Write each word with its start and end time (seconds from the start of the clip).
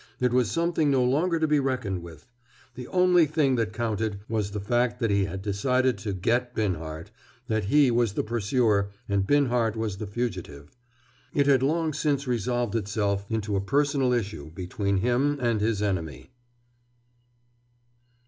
It 0.19 0.33
was 0.33 0.49
something 0.49 0.89
no 0.89 1.03
longer 1.03 1.39
to 1.39 1.47
be 1.47 1.59
reckoned 1.59 2.01
with. 2.01 2.25
The 2.73 2.87
only 2.87 3.27
thing 3.27 3.53
that 3.57 3.71
counted 3.71 4.19
was 4.27 4.49
the 4.49 4.59
fact 4.59 4.99
that 4.99 5.11
he 5.11 5.25
had 5.25 5.43
decided 5.43 5.99
to 5.99 6.11
"get" 6.11 6.55
Binhart, 6.55 7.11
that 7.47 7.65
he 7.65 7.91
was 7.91 8.13
the 8.13 8.23
pursuer 8.23 8.89
and 9.07 9.27
Binhart 9.27 9.75
was 9.75 9.97
the 9.97 10.07
fugitive. 10.07 10.75
It 11.35 11.45
had 11.45 11.61
long 11.61 11.93
since 11.93 12.25
resolved 12.25 12.73
itself 12.73 13.27
into 13.29 13.55
a 13.55 13.61
personal 13.61 14.11
issue 14.11 14.49
between 14.49 14.97
him 14.97 15.37
and 15.39 15.61
his 15.61 15.83
enemy. 15.83 16.31